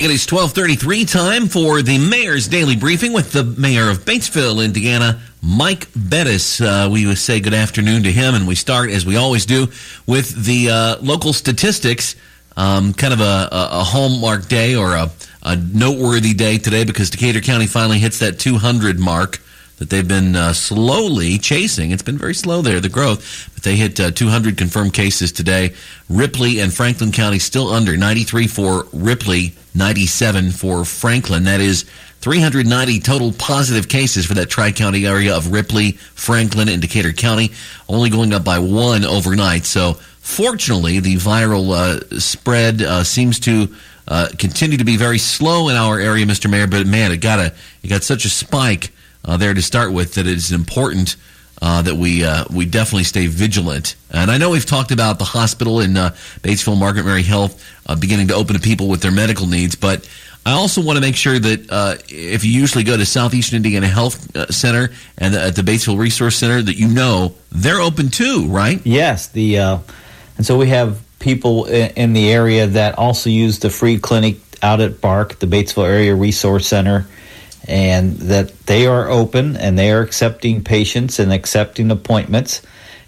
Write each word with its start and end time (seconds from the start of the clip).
It 0.00 0.12
is 0.12 0.30
1233 0.30 1.06
time 1.06 1.48
for 1.48 1.82
the 1.82 1.98
Mayor's 1.98 2.46
Daily 2.46 2.76
Briefing 2.76 3.12
with 3.12 3.32
the 3.32 3.42
Mayor 3.42 3.90
of 3.90 4.04
Batesville, 4.04 4.64
Indiana, 4.64 5.20
Mike 5.42 5.88
Bettice. 5.96 6.60
Uh, 6.60 6.88
we 6.88 7.12
say 7.16 7.40
good 7.40 7.52
afternoon 7.52 8.04
to 8.04 8.12
him, 8.12 8.36
and 8.36 8.46
we 8.46 8.54
start, 8.54 8.90
as 8.90 9.04
we 9.04 9.16
always 9.16 9.44
do, 9.44 9.66
with 10.06 10.44
the 10.44 10.70
uh, 10.70 10.96
local 11.02 11.32
statistics. 11.32 12.14
Um, 12.56 12.94
kind 12.94 13.12
of 13.12 13.18
a, 13.20 13.48
a, 13.50 13.82
hallmark 13.82 14.46
day 14.46 14.76
or 14.76 14.94
a, 14.94 15.10
a, 15.42 15.56
noteworthy 15.56 16.32
day 16.32 16.58
today 16.58 16.84
because 16.84 17.10
Decatur 17.10 17.40
County 17.40 17.66
finally 17.66 17.98
hits 17.98 18.20
that 18.20 18.38
200 18.38 19.00
mark 19.00 19.40
that 19.78 19.90
they've 19.90 20.06
been 20.06 20.36
uh, 20.36 20.52
slowly 20.52 21.38
chasing. 21.38 21.90
It's 21.90 22.02
been 22.02 22.18
very 22.18 22.34
slow 22.34 22.62
there, 22.62 22.78
the 22.78 22.88
growth, 22.88 23.50
but 23.54 23.64
they 23.64 23.74
hit 23.74 23.98
uh, 23.98 24.10
200 24.12 24.56
confirmed 24.56 24.92
cases 24.92 25.32
today. 25.32 25.74
Ripley 26.08 26.60
and 26.60 26.72
Franklin 26.72 27.10
County 27.10 27.38
still 27.38 27.68
under 27.68 27.96
93 27.96 28.46
for 28.46 28.86
Ripley, 28.92 29.54
97 29.78 30.50
for 30.50 30.84
Franklin. 30.84 31.44
That 31.44 31.60
is 31.60 31.84
390 32.20 33.00
total 33.00 33.32
positive 33.32 33.88
cases 33.88 34.26
for 34.26 34.34
that 34.34 34.50
Tri 34.50 34.72
County 34.72 35.06
area 35.06 35.36
of 35.36 35.52
Ripley, 35.52 35.92
Franklin, 35.92 36.68
and 36.68 36.82
Decatur 36.82 37.12
County, 37.12 37.52
only 37.88 38.10
going 38.10 38.34
up 38.34 38.44
by 38.44 38.58
one 38.58 39.04
overnight. 39.04 39.64
So, 39.64 39.94
fortunately, 39.94 41.00
the 41.00 41.14
viral 41.16 41.70
uh, 41.70 42.18
spread 42.18 42.82
uh, 42.82 43.04
seems 43.04 43.40
to. 43.40 43.74
Uh, 44.10 44.26
continue 44.38 44.78
to 44.78 44.86
be 44.86 44.96
very 44.96 45.18
slow 45.18 45.68
in 45.68 45.76
our 45.76 46.00
area, 46.00 46.24
Mr. 46.24 46.50
Mayor, 46.50 46.66
but 46.66 46.86
man, 46.86 47.12
it 47.12 47.18
got 47.18 47.38
a 47.38 47.52
it 47.82 47.88
got 47.88 48.02
such 48.02 48.24
a 48.24 48.30
spike 48.30 48.90
uh, 49.22 49.36
there 49.36 49.52
to 49.52 49.60
start 49.60 49.92
with 49.92 50.14
that 50.14 50.26
it's 50.26 50.50
important 50.50 51.16
uh, 51.60 51.82
that 51.82 51.96
we 51.96 52.24
uh, 52.24 52.44
we 52.50 52.64
definitely 52.64 53.04
stay 53.04 53.26
vigilant. 53.26 53.96
And 54.10 54.30
I 54.30 54.38
know 54.38 54.50
we've 54.50 54.66
talked 54.66 54.90
about 54.90 55.18
the 55.18 55.24
hospital 55.24 55.80
in 55.80 55.96
uh, 55.96 56.10
Batesville, 56.42 56.78
Margaret 56.78 57.04
Mary 57.04 57.22
Health, 57.22 57.64
uh, 57.86 57.96
beginning 57.96 58.28
to 58.28 58.34
open 58.34 58.54
to 58.54 58.60
people 58.60 58.88
with 58.88 59.02
their 59.02 59.10
medical 59.10 59.46
needs, 59.46 59.74
but 59.74 60.08
I 60.46 60.52
also 60.52 60.80
want 60.80 60.96
to 60.96 61.02
make 61.02 61.16
sure 61.16 61.38
that 61.38 61.70
uh, 61.70 61.96
if 62.08 62.44
you 62.44 62.52
usually 62.52 62.84
go 62.84 62.96
to 62.96 63.04
Southeastern 63.04 63.56
Indiana 63.56 63.86
Health 63.86 64.34
uh, 64.34 64.46
Center 64.46 64.90
and 65.18 65.34
at 65.34 65.56
the 65.56 65.62
Batesville 65.62 65.98
Resource 65.98 66.36
Center, 66.36 66.62
that 66.62 66.76
you 66.76 66.88
know 66.88 67.34
they're 67.50 67.80
open 67.80 68.08
too, 68.08 68.46
right? 68.48 68.80
Yes, 68.84 69.28
the 69.28 69.56
and 69.56 70.46
so 70.46 70.56
we 70.56 70.68
have 70.68 71.02
people 71.18 71.64
in 71.66 72.12
the 72.12 72.32
area 72.32 72.66
that 72.68 72.96
also 72.96 73.28
use 73.28 73.58
the 73.58 73.68
free 73.68 73.98
clinic 73.98 74.36
out 74.62 74.80
at 74.80 75.00
BARC, 75.00 75.38
the 75.40 75.46
Batesville 75.46 75.86
Area 75.86 76.14
Resource 76.14 76.66
Center 76.66 77.06
and 77.66 78.16
that 78.18 78.56
they 78.66 78.86
are 78.86 79.08
open 79.08 79.56
and 79.56 79.78
they 79.78 79.90
are 79.90 80.00
accepting 80.00 80.62
patients 80.62 81.18
and 81.18 81.32
accepting 81.32 81.90
appointments. 81.90 82.62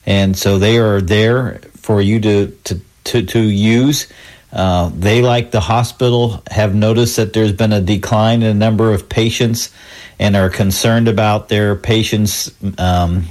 And 0.06 0.36
so 0.36 0.58
they 0.58 0.78
are 0.78 1.00
there 1.00 1.60
for 1.76 2.00
you 2.00 2.20
to, 2.20 2.46
to, 2.64 2.80
to, 3.04 3.22
to 3.26 3.40
use. 3.40 4.06
Uh, 4.52 4.90
they, 4.94 5.22
like 5.22 5.52
the 5.52 5.60
hospital, 5.60 6.42
have 6.50 6.74
noticed 6.74 7.16
that 7.16 7.32
there's 7.32 7.52
been 7.52 7.72
a 7.72 7.80
decline 7.80 8.42
in 8.42 8.58
the 8.58 8.66
number 8.66 8.92
of 8.92 9.08
patients 9.08 9.72
and 10.18 10.36
are 10.36 10.50
concerned 10.50 11.08
about 11.08 11.48
their 11.48 11.76
patients 11.76 12.52
um, 12.78 13.24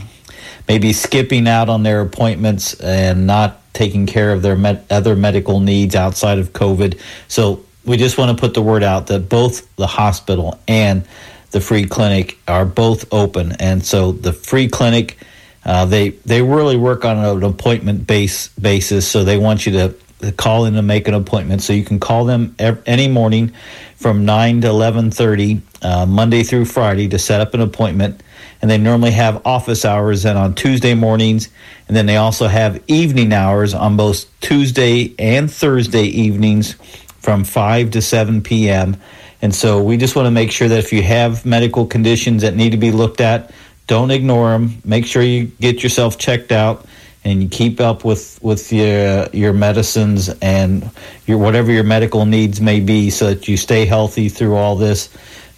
maybe 0.67 0.93
skipping 0.93 1.47
out 1.47 1.67
on 1.67 1.83
their 1.83 2.01
appointments 2.01 2.73
and 2.75 3.27
not 3.27 3.59
taking 3.73 4.05
care 4.05 4.31
of 4.31 4.41
their 4.41 4.55
med- 4.55 4.85
other 4.89 5.15
medical 5.15 5.59
needs 5.59 5.95
outside 5.95 6.37
of 6.37 6.53
COVID. 6.53 6.99
So 7.27 7.65
we 7.89 7.97
just 7.97 8.19
want 8.19 8.37
to 8.37 8.39
put 8.39 8.53
the 8.53 8.61
word 8.61 8.83
out 8.83 9.07
that 9.07 9.29
both 9.29 9.75
the 9.75 9.87
hospital 9.87 10.59
and 10.67 11.07
the 11.49 11.59
free 11.59 11.85
clinic 11.85 12.37
are 12.47 12.63
both 12.63 13.11
open, 13.11 13.53
and 13.53 13.83
so 13.83 14.11
the 14.11 14.31
free 14.31 14.67
clinic 14.67 15.17
uh, 15.65 15.85
they 15.85 16.09
they 16.09 16.43
really 16.43 16.77
work 16.77 17.03
on 17.03 17.17
an 17.17 17.43
appointment 17.43 18.05
base 18.05 18.49
basis. 18.49 19.07
So 19.07 19.23
they 19.23 19.37
want 19.37 19.65
you 19.65 19.71
to 19.73 20.31
call 20.33 20.65
in 20.65 20.75
and 20.75 20.85
make 20.85 21.07
an 21.07 21.15
appointment. 21.15 21.63
So 21.63 21.73
you 21.73 21.83
can 21.83 21.99
call 21.99 22.25
them 22.25 22.55
any 22.59 23.07
morning 23.07 23.53
from 23.95 24.23
nine 24.23 24.61
to 24.61 24.67
eleven 24.67 25.09
thirty, 25.09 25.63
uh, 25.81 26.05
Monday 26.05 26.43
through 26.43 26.65
Friday, 26.65 27.07
to 27.09 27.17
set 27.17 27.41
up 27.41 27.55
an 27.55 27.61
appointment. 27.61 28.21
And 28.61 28.69
they 28.69 28.77
normally 28.77 29.11
have 29.11 29.47
office 29.47 29.83
hours 29.83 30.25
and 30.25 30.37
on 30.37 30.53
Tuesday 30.53 30.93
mornings, 30.93 31.49
and 31.87 31.97
then 31.97 32.05
they 32.05 32.17
also 32.17 32.47
have 32.47 32.83
evening 32.87 33.33
hours 33.33 33.73
on 33.73 33.97
both 33.97 34.25
Tuesday 34.41 35.15
and 35.17 35.49
Thursday 35.49 36.03
evenings 36.03 36.75
from 37.19 37.43
5 37.43 37.91
to 37.91 38.01
7 38.01 38.41
p.m. 38.41 38.97
And 39.41 39.53
so 39.53 39.81
we 39.81 39.97
just 39.97 40.15
want 40.15 40.25
to 40.25 40.31
make 40.31 40.51
sure 40.51 40.67
that 40.67 40.79
if 40.79 40.91
you 40.91 41.01
have 41.03 41.45
medical 41.45 41.85
conditions 41.85 42.41
that 42.41 42.55
need 42.55 42.71
to 42.71 42.77
be 42.77 42.91
looked 42.91 43.21
at, 43.21 43.51
don't 43.87 44.11
ignore 44.11 44.51
them. 44.51 44.81
Make 44.83 45.05
sure 45.05 45.21
you 45.21 45.45
get 45.59 45.81
yourself 45.81 46.17
checked 46.17 46.51
out 46.51 46.85
and 47.23 47.43
you 47.43 47.49
keep 47.49 47.79
up 47.81 48.05
with 48.05 48.39
with 48.41 48.71
your 48.71 49.27
your 49.33 49.53
medicines 49.53 50.29
and 50.41 50.89
your 51.25 51.37
whatever 51.37 51.71
your 51.71 51.83
medical 51.83 52.25
needs 52.25 52.61
may 52.61 52.79
be, 52.79 53.09
so 53.09 53.33
that 53.33 53.47
you 53.47 53.57
stay 53.57 53.85
healthy 53.85 54.29
through 54.29 54.55
all 54.55 54.75
this. 54.75 55.09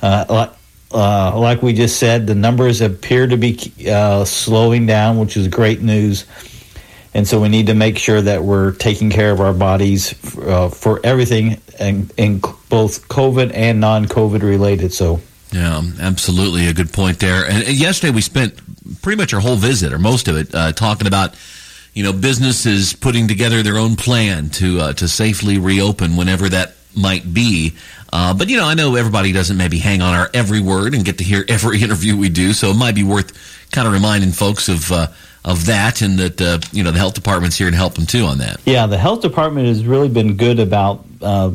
Uh, 0.01 0.47
uh, 0.93 1.37
like 1.37 1.61
we 1.61 1.73
just 1.73 1.97
said, 1.97 2.27
the 2.27 2.35
numbers 2.35 2.81
appear 2.81 3.27
to 3.27 3.37
be 3.37 3.71
uh, 3.89 4.25
slowing 4.25 4.85
down, 4.85 5.17
which 5.17 5.37
is 5.37 5.47
great 5.47 5.81
news. 5.81 6.25
And 7.13 7.27
so 7.27 7.41
we 7.41 7.49
need 7.49 7.67
to 7.67 7.73
make 7.73 7.97
sure 7.97 8.21
that 8.21 8.43
we're 8.43 8.71
taking 8.73 9.09
care 9.09 9.31
of 9.31 9.41
our 9.41 9.53
bodies 9.53 10.13
uh, 10.37 10.69
for 10.69 11.01
everything, 11.03 11.61
and, 11.77 12.11
in 12.17 12.39
both 12.39 13.07
COVID 13.09 13.51
and 13.53 13.81
non-COVID 13.81 14.41
related. 14.41 14.93
So. 14.93 15.19
Yeah, 15.51 15.81
absolutely, 15.99 16.67
a 16.67 16.73
good 16.73 16.93
point 16.93 17.19
there. 17.19 17.45
And 17.45 17.67
yesterday 17.67 18.13
we 18.13 18.21
spent 18.21 18.55
pretty 19.01 19.17
much 19.17 19.33
our 19.33 19.41
whole 19.41 19.57
visit, 19.57 19.91
or 19.91 19.99
most 19.99 20.29
of 20.29 20.37
it, 20.37 20.55
uh, 20.55 20.71
talking 20.71 21.07
about 21.07 21.35
you 21.93 22.03
know 22.03 22.13
businesses 22.13 22.93
putting 22.93 23.27
together 23.27 23.61
their 23.61 23.77
own 23.77 23.97
plan 23.97 24.49
to 24.51 24.79
uh, 24.79 24.93
to 24.93 25.09
safely 25.09 25.57
reopen 25.57 26.15
whenever 26.15 26.47
that 26.47 26.75
might 26.95 27.33
be. 27.33 27.75
Uh, 28.13 28.33
but 28.33 28.49
you 28.49 28.57
know, 28.57 28.65
I 28.65 28.73
know 28.73 28.95
everybody 28.95 29.31
doesn't 29.31 29.57
maybe 29.57 29.77
hang 29.77 30.01
on 30.01 30.13
our 30.13 30.29
every 30.33 30.61
word 30.61 30.93
and 30.93 31.03
get 31.03 31.17
to 31.17 31.23
hear 31.23 31.43
every 31.49 31.81
interview 31.81 32.15
we 32.15 32.29
do, 32.29 32.53
so 32.53 32.69
it 32.69 32.75
might 32.75 32.95
be 32.95 33.03
worth 33.03 33.69
kind 33.71 33.87
of 33.87 33.93
reminding 33.93 34.31
folks 34.31 34.69
of 34.69 34.91
uh, 34.91 35.07
of 35.43 35.65
that, 35.65 36.01
and 36.01 36.19
that 36.19 36.41
uh, 36.41 36.59
you 36.71 36.83
know 36.83 36.91
the 36.91 36.99
health 36.99 37.13
department's 37.13 37.57
here 37.57 37.69
to 37.69 37.75
help 37.75 37.95
them 37.95 38.05
too 38.05 38.25
on 38.25 38.37
that. 38.39 38.59
Yeah, 38.65 38.87
the 38.87 38.97
health 38.97 39.21
department 39.21 39.67
has 39.67 39.85
really 39.85 40.09
been 40.09 40.37
good 40.37 40.59
about 40.59 41.05
uh, 41.21 41.51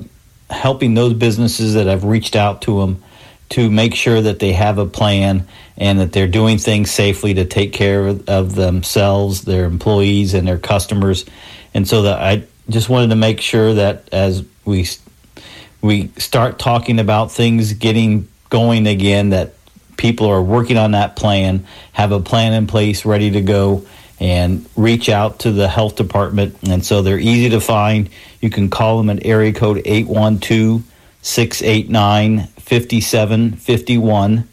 helping 0.50 0.94
those 0.94 1.14
businesses 1.14 1.74
that 1.74 1.86
have 1.86 2.04
reached 2.04 2.36
out 2.36 2.62
to 2.62 2.80
them 2.80 3.02
to 3.50 3.70
make 3.70 3.94
sure 3.94 4.20
that 4.20 4.38
they 4.40 4.52
have 4.52 4.78
a 4.78 4.86
plan 4.86 5.46
and 5.76 6.00
that 6.00 6.12
they're 6.12 6.26
doing 6.26 6.58
things 6.58 6.90
safely 6.90 7.34
to 7.34 7.44
take 7.44 7.72
care 7.72 8.06
of 8.06 8.54
themselves, 8.54 9.42
their 9.42 9.66
employees, 9.66 10.34
and 10.34 10.48
their 10.48 10.58
customers. 10.58 11.24
And 11.74 11.86
so 11.86 12.02
that 12.02 12.20
I 12.20 12.44
just 12.68 12.88
wanted 12.88 13.10
to 13.10 13.16
make 13.16 13.40
sure 13.40 13.74
that 13.74 14.08
as 14.12 14.44
we 14.64 14.86
we 15.80 16.08
start 16.16 16.58
talking 16.58 16.98
about 16.98 17.30
things 17.30 17.72
getting 17.74 18.28
going 18.50 18.86
again, 18.86 19.30
that 19.30 19.54
people 19.96 20.26
are 20.26 20.42
working 20.42 20.76
on 20.76 20.92
that 20.92 21.16
plan, 21.16 21.66
have 21.92 22.12
a 22.12 22.20
plan 22.20 22.52
in 22.52 22.66
place 22.66 23.04
ready 23.04 23.30
to 23.30 23.40
go, 23.40 23.86
and 24.18 24.66
reach 24.76 25.08
out 25.08 25.40
to 25.40 25.52
the 25.52 25.68
health 25.68 25.96
department. 25.96 26.56
And 26.68 26.84
so 26.84 27.02
they're 27.02 27.18
easy 27.18 27.50
to 27.50 27.60
find. 27.60 28.08
You 28.40 28.50
can 28.50 28.70
call 28.70 28.98
them 28.98 29.10
at 29.10 29.26
area 29.26 29.52
code 29.52 29.82
812 29.84 30.82
689 31.22 32.46
5751, 32.46 34.48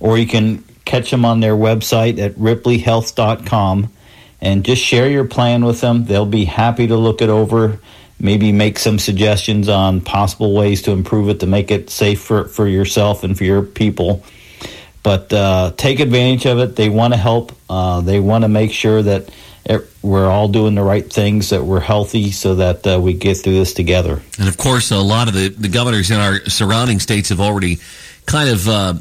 or 0.00 0.18
you 0.18 0.26
can 0.26 0.64
catch 0.84 1.10
them 1.10 1.24
on 1.24 1.40
their 1.40 1.54
website 1.54 2.18
at 2.18 2.34
ripleyhealth.com 2.36 3.92
and 4.40 4.64
just 4.64 4.82
share 4.82 5.08
your 5.08 5.24
plan 5.24 5.64
with 5.64 5.80
them. 5.80 6.04
They'll 6.04 6.26
be 6.26 6.44
happy 6.44 6.86
to 6.86 6.96
look 6.96 7.22
it 7.22 7.28
over, 7.28 7.80
maybe 8.20 8.52
make 8.52 8.78
some 8.78 8.98
suggestions 8.98 9.68
on 9.68 10.00
possible 10.00 10.54
ways 10.54 10.82
to 10.82 10.92
improve 10.92 11.28
it 11.28 11.40
to 11.40 11.46
make 11.46 11.70
it 11.70 11.90
safe 11.90 12.20
for, 12.20 12.44
for 12.44 12.68
yourself 12.68 13.24
and 13.24 13.36
for 13.36 13.44
your 13.44 13.62
people. 13.62 14.22
But 15.06 15.32
uh, 15.32 15.70
take 15.76 16.00
advantage 16.00 16.46
of 16.46 16.58
it. 16.58 16.74
They 16.74 16.88
want 16.88 17.14
to 17.14 17.16
help. 17.16 17.52
Uh, 17.70 18.00
they 18.00 18.18
want 18.18 18.42
to 18.42 18.48
make 18.48 18.72
sure 18.72 19.00
that 19.02 19.30
we're 20.02 20.28
all 20.28 20.48
doing 20.48 20.74
the 20.74 20.82
right 20.82 21.08
things, 21.08 21.50
that 21.50 21.62
we're 21.62 21.78
healthy, 21.78 22.32
so 22.32 22.56
that 22.56 22.84
uh, 22.84 22.98
we 23.00 23.12
get 23.12 23.36
through 23.36 23.54
this 23.54 23.72
together. 23.72 24.20
And 24.40 24.48
of 24.48 24.56
course, 24.56 24.90
a 24.90 24.98
lot 24.98 25.28
of 25.28 25.34
the, 25.34 25.46
the 25.46 25.68
governors 25.68 26.10
in 26.10 26.16
our 26.16 26.40
surrounding 26.46 26.98
states 26.98 27.28
have 27.28 27.40
already 27.40 27.78
kind 28.26 28.50
of 28.50 28.68
uh, 28.68 28.94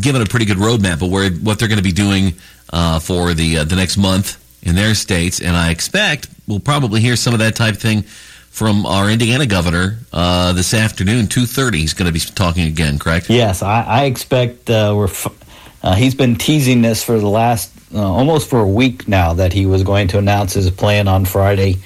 given 0.00 0.22
a 0.22 0.24
pretty 0.24 0.46
good 0.46 0.56
roadmap 0.56 1.02
of 1.02 1.10
where 1.10 1.30
what 1.30 1.58
they're 1.58 1.68
going 1.68 1.76
to 1.76 1.84
be 1.84 1.92
doing 1.92 2.32
uh, 2.72 2.98
for 2.98 3.34
the 3.34 3.58
uh, 3.58 3.64
the 3.64 3.76
next 3.76 3.98
month 3.98 4.38
in 4.62 4.76
their 4.76 4.94
states. 4.94 5.42
And 5.42 5.54
I 5.54 5.70
expect 5.72 6.28
we'll 6.48 6.60
probably 6.60 7.02
hear 7.02 7.16
some 7.16 7.34
of 7.34 7.40
that 7.40 7.54
type 7.54 7.74
of 7.74 7.82
thing 7.82 8.00
from 8.02 8.86
our 8.86 9.10
Indiana 9.10 9.44
governor 9.44 9.98
uh, 10.10 10.54
this 10.54 10.72
afternoon, 10.72 11.26
two 11.26 11.44
thirty. 11.44 11.80
He's 11.80 11.92
going 11.92 12.06
to 12.06 12.14
be 12.14 12.20
talking 12.20 12.66
again, 12.66 12.98
correct? 12.98 13.28
Yes, 13.28 13.62
I, 13.62 13.82
I 13.82 14.04
expect 14.04 14.70
uh, 14.70 14.94
we're. 14.96 15.04
F- 15.04 15.36
uh, 15.82 15.94
he's 15.94 16.14
been 16.14 16.36
teasing 16.36 16.82
this 16.82 17.02
for 17.02 17.18
the 17.18 17.28
last 17.28 17.72
uh, 17.94 18.00
almost 18.00 18.48
for 18.48 18.60
a 18.60 18.68
week 18.68 19.08
now 19.08 19.34
that 19.34 19.52
he 19.52 19.66
was 19.66 19.82
going 19.82 20.08
to 20.08 20.18
announce 20.18 20.54
his 20.54 20.70
plan 20.70 21.08
on 21.08 21.24
Friday. 21.24 21.78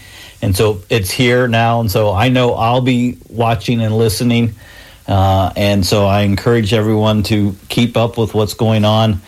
And 0.43 0.55
so 0.55 0.82
it's 0.91 1.11
here 1.11 1.49
now. 1.49 1.81
And 1.81 1.91
so 1.91 2.12
I 2.12 2.29
know 2.29 2.55
I'll 2.55 2.82
be 2.82 3.17
watching 3.29 3.81
and 3.81 3.96
listening. 3.96 4.55
Uh, 5.06 5.52
and 5.56 5.85
so 5.85 6.06
I 6.06 6.23
encourage 6.23 6.73
everyone 6.73 7.23
to 7.25 7.56
keep 7.69 7.96
up 7.96 8.19
with 8.19 8.35
what's 8.35 8.55
going 8.55 8.85
on. 8.85 9.20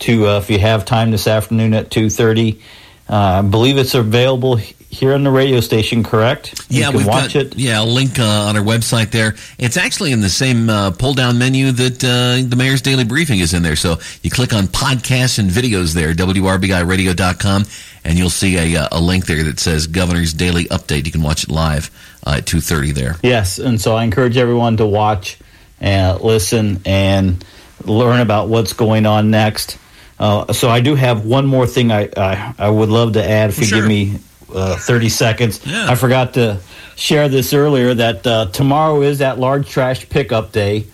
To 0.00 0.26
uh, 0.26 0.38
if 0.38 0.50
you 0.50 0.58
have 0.58 0.84
time 0.84 1.10
this 1.10 1.26
afternoon 1.26 1.74
at 1.74 1.90
two 1.90 2.10
thirty, 2.10 2.60
uh, 3.08 3.14
I 3.14 3.42
believe 3.42 3.78
it's 3.78 3.94
available 3.94 4.58
here 4.92 5.14
on 5.14 5.24
the 5.24 5.30
radio 5.30 5.58
station, 5.60 6.02
correct? 6.02 6.66
Yeah, 6.68 6.78
you 6.78 6.84
can 6.90 6.96
we've 6.98 7.06
watch 7.06 7.32
got, 7.32 7.46
it. 7.46 7.56
Yeah, 7.56 7.82
a 7.82 7.84
link 7.84 8.18
uh, 8.18 8.22
on 8.22 8.56
our 8.56 8.62
website 8.62 9.10
there. 9.10 9.34
It's 9.58 9.78
actually 9.78 10.12
in 10.12 10.20
the 10.20 10.28
same 10.28 10.68
uh, 10.68 10.90
pull 10.90 11.14
down 11.14 11.38
menu 11.38 11.72
that 11.72 12.04
uh, 12.04 12.46
the 12.46 12.56
Mayor's 12.56 12.82
Daily 12.82 13.04
Briefing 13.04 13.38
is 13.40 13.54
in 13.54 13.62
there. 13.62 13.74
So 13.74 13.96
you 14.22 14.30
click 14.30 14.52
on 14.52 14.64
podcasts 14.64 15.38
and 15.38 15.50
videos 15.50 15.94
there, 15.94 16.12
WRBIRadio.com, 16.12 17.64
and 18.04 18.18
you'll 18.18 18.30
see 18.30 18.74
a, 18.74 18.82
uh, 18.82 18.88
a 18.92 19.00
link 19.00 19.24
there 19.24 19.42
that 19.44 19.58
says 19.58 19.86
Governor's 19.86 20.34
Daily 20.34 20.66
Update. 20.66 21.06
You 21.06 21.12
can 21.12 21.22
watch 21.22 21.44
it 21.44 21.50
live 21.50 21.90
uh, 22.26 22.34
at 22.38 22.44
2.30 22.44 22.92
there. 22.92 23.16
Yes, 23.22 23.58
and 23.58 23.80
so 23.80 23.96
I 23.96 24.04
encourage 24.04 24.36
everyone 24.36 24.76
to 24.76 24.86
watch 24.86 25.38
and 25.80 26.20
listen 26.20 26.82
and 26.84 27.42
learn 27.84 28.20
about 28.20 28.48
what's 28.48 28.74
going 28.74 29.06
on 29.06 29.30
next. 29.30 29.78
Uh, 30.18 30.52
so 30.52 30.68
I 30.68 30.80
do 30.80 30.94
have 30.94 31.24
one 31.24 31.46
more 31.46 31.66
thing 31.66 31.90
I, 31.90 32.10
I, 32.16 32.54
I 32.58 32.68
would 32.70 32.90
love 32.90 33.14
to 33.14 33.24
add 33.28 33.50
if 33.50 33.58
you 33.58 33.64
Sure. 33.64 33.78
give 33.78 33.88
me 33.88 34.18
uh, 34.54 34.76
30 34.76 35.08
seconds. 35.08 35.60
Yeah. 35.66 35.90
I 35.90 35.94
forgot 35.94 36.34
to 36.34 36.60
share 36.96 37.28
this 37.28 37.52
earlier 37.52 37.94
that 37.94 38.26
uh, 38.26 38.46
tomorrow 38.46 39.02
is 39.02 39.18
that 39.18 39.38
large 39.38 39.68
trash 39.68 40.08
pickup 40.08 40.52
day. 40.52 40.86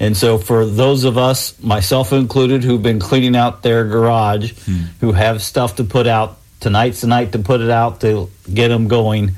And 0.00 0.16
so 0.16 0.38
for 0.38 0.66
those 0.66 1.04
of 1.04 1.16
us, 1.16 1.60
myself 1.62 2.12
included, 2.12 2.64
who've 2.64 2.82
been 2.82 2.98
cleaning 2.98 3.36
out 3.36 3.62
their 3.62 3.84
garage, 3.84 4.52
who 5.00 5.12
have 5.12 5.40
stuff 5.40 5.76
to 5.76 5.84
put 5.84 6.06
out, 6.06 6.38
tonight's 6.60 7.02
the 7.02 7.06
night 7.06 7.32
to 7.32 7.38
put 7.38 7.60
it 7.60 7.70
out 7.70 8.00
to 8.00 8.28
get 8.52 8.68
them 8.68 8.88
going, 8.88 9.32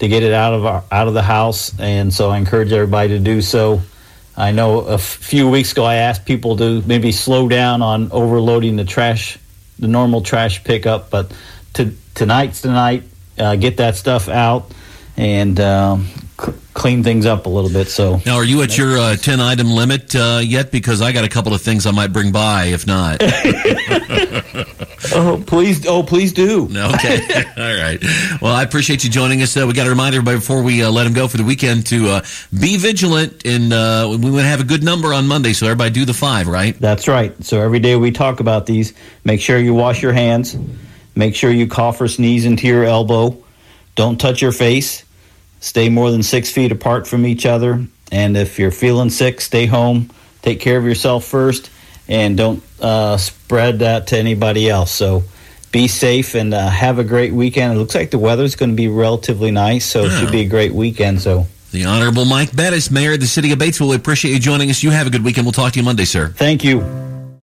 to 0.00 0.08
get 0.08 0.22
it 0.22 0.32
out 0.32 0.52
of 0.54 0.66
our, 0.66 0.84
out 0.90 1.08
of 1.08 1.14
the 1.14 1.22
house. 1.22 1.78
And 1.78 2.12
so 2.12 2.30
I 2.30 2.38
encourage 2.38 2.72
everybody 2.72 3.10
to 3.10 3.18
do 3.20 3.40
so. 3.40 3.82
I 4.36 4.52
know 4.52 4.80
a 4.86 4.94
f- 4.94 5.02
few 5.02 5.48
weeks 5.48 5.72
ago 5.72 5.84
I 5.84 5.96
asked 5.96 6.24
people 6.24 6.56
to 6.56 6.82
maybe 6.82 7.12
slow 7.12 7.48
down 7.48 7.82
on 7.82 8.10
overloading 8.10 8.76
the 8.76 8.84
trash, 8.84 9.38
the 9.78 9.88
normal 9.88 10.22
trash 10.22 10.64
pickup, 10.64 11.10
but 11.10 11.32
to, 11.74 11.94
tonight's 12.14 12.62
the 12.62 12.70
night. 12.70 13.04
Uh, 13.40 13.56
get 13.56 13.78
that 13.78 13.96
stuff 13.96 14.28
out 14.28 14.70
and 15.16 15.58
um, 15.60 16.06
c- 16.40 16.52
clean 16.74 17.02
things 17.02 17.24
up 17.26 17.46
a 17.46 17.48
little 17.48 17.70
bit. 17.70 17.88
So 17.88 18.20
Now, 18.26 18.36
are 18.36 18.44
you 18.44 18.62
at 18.62 18.76
your 18.76 18.98
uh, 18.98 19.16
10 19.16 19.40
item 19.40 19.70
limit 19.70 20.14
uh, 20.14 20.40
yet? 20.42 20.70
Because 20.70 21.00
I 21.00 21.12
got 21.12 21.24
a 21.24 21.28
couple 21.28 21.54
of 21.54 21.62
things 21.62 21.86
I 21.86 21.90
might 21.90 22.12
bring 22.12 22.32
by 22.32 22.66
if 22.66 22.86
not. 22.86 23.22
Oh, 25.12 25.42
please! 25.44 25.86
Oh, 25.86 26.02
please 26.02 26.32
do. 26.32 26.64
Okay. 26.66 27.20
All 27.56 27.82
right. 27.82 27.98
Well, 28.40 28.54
I 28.54 28.62
appreciate 28.62 29.02
you 29.02 29.10
joining 29.10 29.42
us. 29.42 29.56
Uh, 29.56 29.66
we 29.66 29.72
got 29.72 29.84
to 29.84 29.90
remind 29.90 30.14
everybody 30.14 30.36
before 30.38 30.62
we 30.62 30.84
uh, 30.84 30.90
let 30.90 31.04
them 31.04 31.14
go 31.14 31.26
for 31.26 31.36
the 31.38 31.42
weekend 31.42 31.86
to 31.86 32.08
uh, 32.08 32.20
be 32.58 32.76
vigilant, 32.76 33.44
and 33.46 33.72
uh, 33.72 34.06
we 34.10 34.30
want 34.30 34.42
to 34.42 34.48
have 34.48 34.60
a 34.60 34.64
good 34.64 34.84
number 34.84 35.12
on 35.14 35.26
Monday, 35.26 35.52
so 35.54 35.66
everybody 35.66 35.90
do 35.90 36.04
the 36.04 36.14
five, 36.14 36.46
right? 36.46 36.78
That's 36.78 37.08
right. 37.08 37.32
So 37.42 37.60
every 37.60 37.80
day 37.80 37.96
we 37.96 38.10
talk 38.10 38.40
about 38.40 38.66
these. 38.66 38.92
Make 39.24 39.40
sure 39.40 39.58
you 39.58 39.74
wash 39.74 40.02
your 40.02 40.12
hands. 40.12 40.56
Make 41.20 41.34
sure 41.34 41.50
you 41.50 41.66
cough 41.66 42.00
or 42.00 42.08
sneeze 42.08 42.46
into 42.46 42.66
your 42.66 42.82
elbow. 42.82 43.36
Don't 43.94 44.18
touch 44.18 44.40
your 44.40 44.52
face. 44.52 45.04
Stay 45.60 45.90
more 45.90 46.10
than 46.10 46.22
six 46.22 46.50
feet 46.50 46.72
apart 46.72 47.06
from 47.06 47.26
each 47.26 47.44
other. 47.44 47.84
And 48.10 48.38
if 48.38 48.58
you're 48.58 48.70
feeling 48.70 49.10
sick, 49.10 49.42
stay 49.42 49.66
home. 49.66 50.08
Take 50.40 50.60
care 50.60 50.78
of 50.78 50.84
yourself 50.86 51.26
first, 51.26 51.70
and 52.08 52.38
don't 52.38 52.62
uh, 52.80 53.18
spread 53.18 53.80
that 53.80 54.06
to 54.06 54.16
anybody 54.16 54.70
else. 54.70 54.92
So 54.92 55.22
be 55.72 55.88
safe 55.88 56.34
and 56.34 56.54
uh, 56.54 56.70
have 56.70 56.98
a 56.98 57.04
great 57.04 57.34
weekend. 57.34 57.74
It 57.74 57.76
looks 57.76 57.94
like 57.94 58.10
the 58.10 58.18
weather's 58.18 58.56
going 58.56 58.70
to 58.70 58.76
be 58.76 58.88
relatively 58.88 59.50
nice, 59.50 59.84
so 59.84 60.04
it 60.04 60.18
should 60.18 60.32
be 60.32 60.40
a 60.40 60.48
great 60.48 60.72
weekend. 60.72 61.20
So 61.20 61.46
The 61.72 61.84
Honorable 61.84 62.24
Mike 62.24 62.56
Bettice, 62.56 62.90
Mayor 62.90 63.12
of 63.12 63.20
the 63.20 63.26
City 63.26 63.52
of 63.52 63.58
Batesville. 63.58 63.90
We 63.90 63.96
appreciate 63.96 64.32
you 64.32 64.38
joining 64.38 64.70
us. 64.70 64.82
You 64.82 64.90
have 64.92 65.06
a 65.06 65.10
good 65.10 65.22
weekend. 65.22 65.44
We'll 65.44 65.52
talk 65.52 65.74
to 65.74 65.78
you 65.78 65.84
Monday, 65.84 66.06
sir. 66.06 66.28
thank 66.28 66.64
you. 66.64 66.80